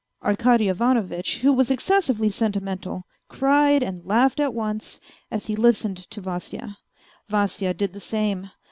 "Arkady 0.25 0.67
Ivanovitch, 0.67 1.41
who 1.41 1.53
was 1.53 1.69
excessively 1.69 2.29
sentimental, 2.29 3.03
cried 3.29 3.83
and 3.83 4.03
laughed 4.03 4.39
at 4.39 4.51
once 4.51 4.99
as 5.29 5.45
he 5.45 5.55
listened 5.55 5.97
to 5.97 6.19
Vasya. 6.19 6.79
Vasya 7.29 7.71
did 7.75 7.93
the 7.93 7.99
same. 7.99 8.49